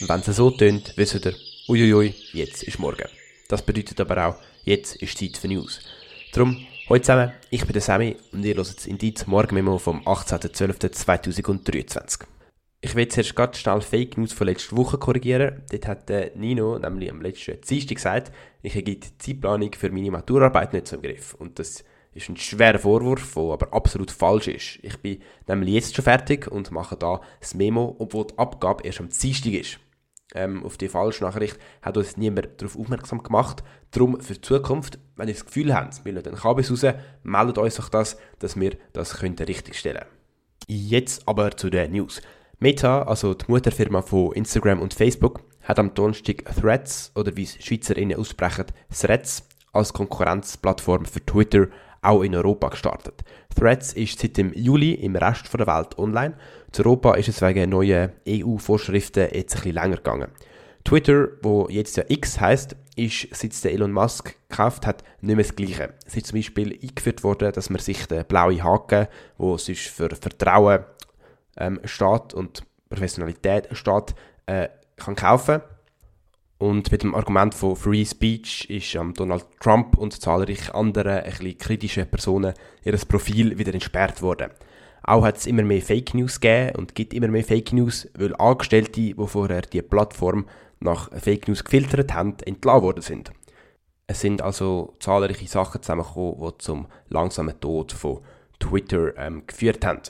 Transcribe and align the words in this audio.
Und 0.00 0.08
wenn 0.08 0.20
es 0.20 0.36
so 0.36 0.50
tönt, 0.50 0.94
wisst 0.96 1.24
ihr, 1.24 1.34
uiuiui, 1.68 2.14
jetzt 2.32 2.62
ist 2.62 2.78
morgen. 2.78 3.08
Das 3.48 3.62
bedeutet 3.62 4.00
aber 4.00 4.26
auch, 4.26 4.36
jetzt 4.64 4.96
ist 4.96 5.16
Zeit 5.16 5.38
für 5.38 5.48
News. 5.48 5.80
Darum, 6.32 6.66
heute 6.88 7.02
zusammen, 7.02 7.32
ich 7.48 7.62
bin 7.62 7.72
der 7.72 7.80
Sammy 7.80 8.16
und 8.32 8.44
ihr 8.44 8.56
hört 8.56 8.84
in 8.84 8.92
Indiz 8.92 9.26
Morgenmemo 9.26 9.78
vom 9.78 10.02
18.12.2023. 10.02 12.24
Ich 12.82 12.94
will 12.94 13.08
zuerst 13.08 13.34
ganz 13.34 13.56
schnell 13.58 13.80
Fake 13.80 14.18
News 14.18 14.34
von 14.34 14.48
letzter 14.48 14.76
Woche 14.76 14.98
korrigieren. 14.98 15.62
Dort 15.70 15.88
hat 15.88 16.10
Nino 16.36 16.78
nämlich 16.78 17.10
am 17.10 17.22
letzten 17.22 17.58
Dienstag 17.62 17.94
gesagt, 17.94 18.30
ich 18.62 18.74
habe 18.74 18.84
die 18.84 19.00
Zeitplanung 19.18 19.72
für 19.72 19.88
meine 19.90 20.10
Maturarbeit 20.10 20.74
nicht 20.74 20.92
im 20.92 21.00
Griff. 21.00 21.32
Und 21.34 21.58
das 21.58 21.84
ist 22.12 22.28
ein 22.28 22.36
schwerer 22.36 22.78
Vorwurf, 22.78 23.32
der 23.34 23.44
aber 23.44 23.72
absolut 23.72 24.10
falsch 24.10 24.48
ist. 24.48 24.78
Ich 24.82 24.98
bin 24.98 25.22
nämlich 25.48 25.72
jetzt 25.72 25.96
schon 25.96 26.04
fertig 26.04 26.50
und 26.50 26.70
mache 26.70 26.96
da 26.96 27.22
das 27.40 27.54
Memo, 27.54 27.96
obwohl 27.98 28.26
die 28.26 28.36
Abgabe 28.38 28.84
erst 28.84 29.00
am 29.00 29.08
Dienstag 29.08 29.52
ist. 29.52 29.78
Ähm, 30.36 30.64
auf 30.64 30.76
die 30.76 30.88
falsche 30.88 31.24
Nachricht 31.24 31.58
hat 31.82 31.96
uns 31.96 32.16
niemand 32.16 32.60
darauf 32.60 32.78
aufmerksam 32.78 33.22
gemacht. 33.22 33.64
Darum 33.90 34.20
für 34.20 34.34
die 34.34 34.40
Zukunft, 34.42 34.98
wenn 35.16 35.28
ihr 35.28 35.34
das 35.34 35.46
Gefühl 35.46 35.74
habt, 35.74 36.04
wir 36.04 36.12
lassen 36.12 36.24
den 36.24 36.34
Kabis 36.36 36.70
raus, 36.70 36.94
meldet 37.22 37.58
euch 37.58 37.74
doch 37.74 37.88
das, 37.88 38.18
dass 38.38 38.58
wir 38.60 38.76
das 38.92 39.22
richtig 39.22 39.74
stellen 39.74 39.98
können. 39.98 40.10
Jetzt 40.68 41.26
aber 41.26 41.56
zu 41.56 41.70
den 41.70 41.92
News. 41.92 42.20
Meta, 42.58 43.02
also 43.02 43.34
die 43.34 43.44
Mutterfirma 43.48 44.02
von 44.02 44.32
Instagram 44.32 44.80
und 44.80 44.94
Facebook, 44.94 45.42
hat 45.62 45.78
am 45.78 45.94
Donnerstag 45.94 46.44
Threads, 46.60 47.12
oder 47.14 47.36
wie 47.36 47.42
es 47.42 47.62
Schweizerinnen 47.64 48.18
aussprechen, 48.18 48.66
Threads, 48.90 49.48
als 49.72 49.92
Konkurrenzplattform 49.92 51.04
für 51.04 51.24
Twitter 51.24 51.68
auch 52.06 52.22
in 52.22 52.34
Europa 52.34 52.68
gestartet. 52.68 53.22
Threads 53.54 53.92
ist 53.92 54.18
seit 54.18 54.36
dem 54.36 54.52
Juli 54.52 54.92
im 54.92 55.16
Rest 55.16 55.52
der 55.52 55.66
Welt 55.66 55.98
online. 55.98 56.34
In 56.76 56.84
Europa 56.84 57.14
ist 57.14 57.28
es 57.28 57.42
wegen 57.42 57.70
neuen 57.70 58.12
EU-Vorschriften 58.28 59.28
jetzt 59.32 59.56
ein 59.56 59.62
bisschen 59.62 59.74
länger 59.74 59.96
gegangen. 59.96 60.28
Twitter, 60.84 61.28
wo 61.42 61.66
jetzt 61.68 61.96
ja 61.96 62.04
X 62.06 62.40
heißt, 62.40 62.76
ist, 62.94 63.28
seit 63.32 63.64
der 63.64 63.72
Elon 63.72 63.92
Musk 63.92 64.36
gekauft 64.48 64.86
hat, 64.86 65.02
nicht 65.20 65.34
mehr 65.36 65.44
das 65.44 65.56
Gleiche. 65.56 65.94
Es 66.06 66.16
ist 66.16 66.28
zum 66.28 66.38
Beispiel 66.38 66.78
eingeführt 66.80 67.24
worden, 67.24 67.52
dass 67.52 67.70
man 67.70 67.80
sich 67.80 68.06
den 68.06 68.24
blauen 68.24 68.62
Haken, 68.62 69.08
wo 69.36 69.58
sonst 69.58 69.88
für 69.88 70.08
Vertrauen 70.14 70.84
ähm, 71.56 71.80
steht 71.84 72.34
und 72.34 72.62
Professionalität 72.88 73.68
steht, 73.72 74.14
äh, 74.46 74.68
kann 74.96 75.16
kaufen 75.16 75.60
und 76.58 76.90
mit 76.90 77.02
dem 77.02 77.14
Argument 77.14 77.54
von 77.54 77.76
Free 77.76 78.04
Speech 78.04 78.70
ist 78.70 78.94
ähm, 78.94 79.12
Donald 79.12 79.46
Trump 79.60 79.98
und 79.98 80.18
zahlreiche 80.20 80.74
andere 80.74 81.22
ein 81.22 81.30
bisschen 81.30 81.58
kritische 81.58 82.06
Personen 82.06 82.54
ihr 82.82 82.96
Profil 82.96 83.58
wieder 83.58 83.74
entsperrt 83.74 84.22
worden. 84.22 84.50
Auch 85.02 85.24
hat 85.24 85.36
es 85.36 85.46
immer 85.46 85.62
mehr 85.62 85.82
Fake 85.82 86.14
News 86.14 86.40
gegeben 86.40 86.76
und 86.76 86.94
gibt 86.94 87.14
immer 87.14 87.28
mehr 87.28 87.44
Fake 87.44 87.72
News, 87.72 88.08
weil 88.14 88.34
Angestellte, 88.36 89.00
die 89.00 89.14
vorher 89.14 89.62
die 89.62 89.82
Plattform 89.82 90.46
nach 90.80 91.10
Fake 91.12 91.46
News 91.46 91.62
gefiltert 91.62 92.14
haben, 92.14 92.36
entlassen 92.44 92.82
worden 92.82 93.02
sind. 93.02 93.32
Es 94.06 94.20
sind 94.20 94.40
also 94.40 94.94
zahlreiche 94.98 95.46
Sachen 95.46 95.82
zusammengekommen, 95.82 96.40
die 96.40 96.58
zum 96.58 96.86
langsamen 97.08 97.60
Tod 97.60 97.92
von 97.92 98.20
Twitter 98.58 99.16
ähm, 99.18 99.46
geführt 99.46 99.84
haben. 99.84 100.00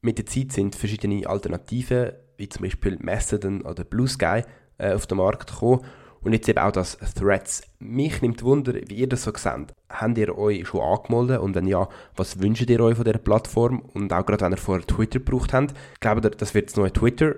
Mit 0.00 0.18
der 0.18 0.26
Zeit 0.26 0.52
sind 0.52 0.74
verschiedene 0.74 1.26
Alternativen, 1.26 2.12
wie 2.36 2.48
zum 2.48 2.62
Beispiel 2.62 2.98
Mastodon 3.00 3.62
oder 3.62 3.84
Blue 3.84 4.08
Sky, 4.08 4.42
äh, 4.78 4.92
auf 4.92 5.06
den 5.06 5.18
Markt 5.18 5.50
gekommen. 5.50 5.80
Und 6.22 6.32
jetzt 6.32 6.48
eben 6.48 6.58
auch 6.58 6.72
das 6.72 6.96
Threads. 7.14 7.62
Mich 7.78 8.22
nimmt 8.22 8.42
Wunder, 8.42 8.72
wie 8.74 8.94
ihr 8.94 9.08
das 9.08 9.24
so 9.24 9.32
seht. 9.36 9.74
Habt 9.90 10.18
ihr 10.18 10.38
euch 10.38 10.66
schon 10.66 10.80
angemeldet? 10.80 11.40
Und 11.40 11.54
wenn 11.54 11.66
ja, 11.66 11.86
was 12.16 12.40
wünscht 12.40 12.68
ihr 12.70 12.80
euch 12.80 12.96
von 12.96 13.04
dieser 13.04 13.18
Plattform? 13.18 13.80
Und 13.92 14.10
auch 14.10 14.24
gerade, 14.24 14.46
wenn 14.46 14.52
ihr 14.52 14.56
vorher 14.56 14.86
Twitter 14.86 15.18
gebraucht 15.18 15.52
habt. 15.52 15.74
Glaubt 16.00 16.24
ihr, 16.24 16.30
das 16.30 16.54
wird 16.54 16.70
das 16.70 16.76
neue 16.76 16.92
Twitter? 16.92 17.34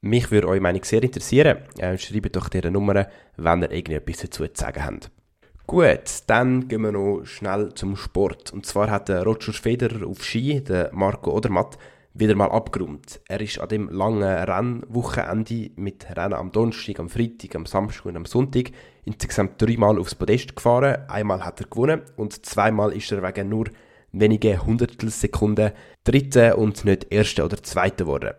Mich 0.00 0.30
würde 0.30 0.46
eure 0.46 0.60
Meinung 0.60 0.84
sehr 0.84 1.02
interessieren. 1.02 1.58
Äh, 1.78 1.98
schreibt 1.98 2.36
doch 2.36 2.48
diese 2.48 2.70
Nummer, 2.70 3.08
wenn 3.36 3.62
ihr 3.62 3.72
irgendetwas 3.72 4.18
dazu 4.18 4.46
zu 4.46 4.50
sagen 4.54 4.84
habt. 4.84 5.10
Gut, 5.66 6.22
dann 6.26 6.68
gehen 6.68 6.82
wir 6.82 6.92
noch 6.92 7.24
schnell 7.24 7.74
zum 7.74 7.96
Sport. 7.96 8.52
Und 8.52 8.64
zwar 8.64 8.90
hat 8.90 9.08
der 9.08 9.24
Roger 9.24 9.52
Federer 9.52 10.06
auf 10.06 10.24
Ski, 10.24 10.62
der 10.62 10.90
Marco 10.92 11.32
Odermatt, 11.32 11.78
wieder 12.14 12.34
mal 12.34 12.50
abgeräumt. 12.50 13.20
Er 13.28 13.40
ist 13.40 13.60
an 13.60 13.68
dem 13.68 13.88
langen 13.88 14.22
Rennwochenende 14.22 15.70
mit 15.76 16.06
Rennen 16.16 16.34
am 16.34 16.52
Donnerstag, 16.52 16.98
am 16.98 17.08
Freitag, 17.08 17.54
am 17.54 17.66
Samstag 17.66 18.06
und 18.06 18.16
am 18.16 18.24
Sonntag 18.24 18.72
insgesamt 19.04 19.60
dreimal 19.62 19.98
aufs 19.98 20.14
Podest 20.14 20.56
gefahren. 20.56 21.08
Einmal 21.08 21.44
hat 21.44 21.60
er 21.60 21.66
gewonnen 21.66 22.02
und 22.16 22.44
zweimal 22.44 22.92
ist 22.92 23.12
er 23.12 23.22
wegen 23.22 23.48
nur 23.48 23.66
wenige 24.12 24.64
Hundertelsekunden 24.64 25.72
Dritte 26.04 26.56
und 26.56 26.84
nicht 26.84 27.12
Erste 27.12 27.44
oder 27.44 27.62
Zweite 27.62 28.04
geworden. 28.04 28.34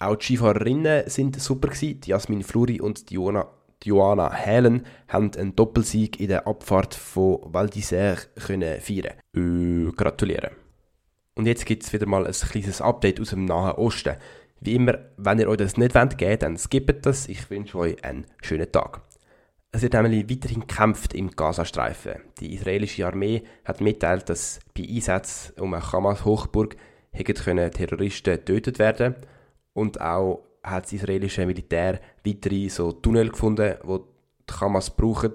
Auch 0.00 0.16
die 0.16 0.24
Skifahrerinnen 0.24 1.08
sind 1.08 1.40
super 1.40 1.68
gewesen. 1.68 2.00
Jasmin 2.04 2.42
Fluri 2.42 2.80
und 2.80 3.10
Diona 3.10 3.46
Joanna 3.84 4.32
Hälen 4.32 4.86
haben 5.08 5.30
einen 5.36 5.54
Doppelsieg 5.54 6.18
in 6.18 6.28
der 6.28 6.46
Abfahrt 6.46 6.94
von 6.94 7.40
Val 7.44 7.66
d'Isère 7.66 8.18
feiern. 8.36 9.14
Äh, 9.36 9.92
gratulieren. 9.92 10.63
Und 11.34 11.46
jetzt 11.46 11.66
gibt 11.66 11.82
es 11.82 11.92
wieder 11.92 12.06
mal 12.06 12.26
ein 12.26 12.32
kleines 12.32 12.80
Update 12.80 13.20
aus 13.20 13.30
dem 13.30 13.44
Nahen 13.44 13.76
Osten. 13.76 14.16
Wie 14.60 14.76
immer, 14.76 14.98
wenn 15.16 15.38
ihr 15.38 15.48
euch 15.48 15.58
das 15.58 15.76
nicht 15.76 15.94
wollt, 15.94 16.16
geben, 16.16 16.38
dann 16.38 16.56
skippt 16.56 17.04
das. 17.06 17.28
Ich 17.28 17.50
wünsche 17.50 17.76
euch 17.78 18.02
einen 18.04 18.26
schönen 18.40 18.70
Tag. 18.70 19.02
Es 19.72 19.82
wird 19.82 19.94
nämlich 19.94 20.30
weiterhin 20.30 20.60
gekämpft 20.60 21.14
im 21.14 21.32
Gazastreifen. 21.32 22.20
Die 22.38 22.54
israelische 22.54 23.06
Armee 23.06 23.42
hat 23.64 23.80
mitteilt, 23.80 24.28
dass 24.28 24.60
bei 24.76 24.84
Einsätzen 24.88 25.60
um 25.60 25.74
eine 25.74 25.92
Hamas-Hochburg 25.92 26.76
Terroristen 27.12 28.36
getötet 28.36 28.78
werden 28.78 29.16
und 29.72 30.00
auch 30.00 30.44
hat 30.62 30.84
das 30.84 30.92
israelische 30.92 31.44
Militär 31.44 32.00
weitere 32.24 32.68
so 32.68 32.92
Tunnel 32.92 33.30
gefunden, 33.30 33.74
wo 33.82 33.98
die 33.98 34.54
Hamas 34.60 34.90
brauchen, 34.90 35.32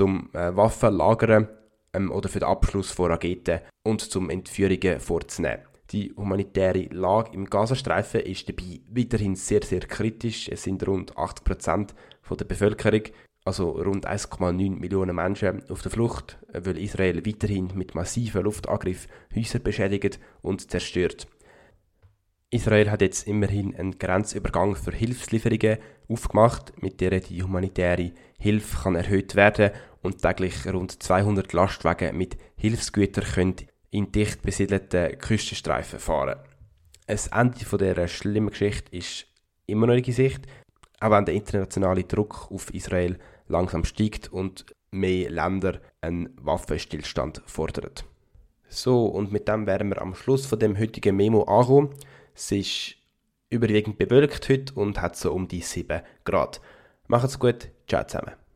um 0.00 0.28
äh, 0.32 0.54
Waffen 0.54 0.94
lagern 0.94 1.48
ähm, 1.92 2.10
oder 2.10 2.28
für 2.28 2.40
den 2.40 2.48
Abschluss 2.48 2.90
von 2.90 3.10
Raketen 3.10 3.60
und 3.84 4.00
zum 4.00 4.30
Entführungen 4.30 5.00
vorzunehmen. 5.00 5.62
Die 5.90 6.12
humanitäre 6.14 6.88
Lage 6.90 7.30
im 7.32 7.46
Gazastreifen 7.46 8.20
ist 8.20 8.48
dabei 8.48 8.80
weiterhin 8.90 9.34
sehr, 9.36 9.62
sehr 9.62 9.80
kritisch. 9.80 10.48
Es 10.48 10.64
sind 10.64 10.86
rund 10.86 11.14
80% 11.14 11.94
der 12.38 12.44
Bevölkerung, 12.44 13.04
also 13.46 13.70
rund 13.70 14.06
1,9 14.06 14.78
Millionen 14.78 15.16
Menschen, 15.16 15.62
auf 15.70 15.80
der 15.80 15.90
Flucht, 15.90 16.38
weil 16.52 16.76
Israel 16.76 17.24
weiterhin 17.24 17.70
mit 17.74 17.94
massiven 17.94 18.42
Luftangriffen 18.42 19.10
Häuser 19.34 19.60
beschädigt 19.60 20.20
und 20.42 20.70
zerstört. 20.70 21.26
Israel 22.50 22.90
hat 22.90 23.02
jetzt 23.02 23.26
immerhin 23.26 23.76
einen 23.76 23.98
Grenzübergang 23.98 24.74
für 24.74 24.92
Hilfslieferungen 24.92 25.78
aufgemacht, 26.08 26.72
mit 26.82 27.00
der 27.00 27.20
die 27.20 27.42
humanitäre 27.42 28.12
Hilfe 28.38 28.84
kann 28.84 28.94
erhöht 28.94 29.34
werden 29.34 29.70
und 30.02 30.22
täglich 30.22 30.66
rund 30.66 31.02
200 31.02 31.52
Lastwagen 31.52 32.16
mit 32.16 32.38
Hilfsgütern 32.56 33.24
können 33.24 33.56
in 33.90 34.12
dicht 34.12 34.40
besiedelten 34.40 35.18
Küstenstreifen 35.18 35.98
fahren. 35.98 36.38
Ein 37.06 37.18
Ende 37.32 37.58
dieser 37.58 38.08
schlimmen 38.08 38.50
Geschichte 38.50 38.96
ist 38.96 39.26
immer 39.66 39.86
noch 39.86 39.94
in 39.94 40.12
Sicht, 40.12 40.46
auch 41.00 41.10
wenn 41.10 41.26
der 41.26 41.34
internationale 41.34 42.04
Druck 42.04 42.50
auf 42.50 42.72
Israel 42.72 43.18
langsam 43.46 43.84
steigt 43.84 44.32
und 44.32 44.74
mehr 44.90 45.30
Länder 45.30 45.80
einen 46.00 46.30
Waffenstillstand 46.40 47.42
fordern. 47.44 47.92
So, 48.68 49.06
und 49.06 49.32
mit 49.32 49.48
dem 49.48 49.66
wären 49.66 49.88
wir 49.88 50.00
am 50.00 50.14
Schluss 50.14 50.46
von 50.46 50.58
dem 50.58 50.78
heutigen 50.78 51.16
Memo 51.16 51.42
angekommen. 51.42 51.94
Es 52.38 52.52
ist 52.52 52.94
überwiegend 53.50 53.98
bewölkt 53.98 54.48
heute 54.48 54.72
und 54.74 55.02
hat 55.02 55.16
so 55.16 55.32
um 55.32 55.48
die 55.48 55.60
7 55.60 56.02
Grad. 56.22 56.60
Macht's 57.08 57.40
gut, 57.40 57.70
ciao 57.88 58.06
zusammen. 58.06 58.38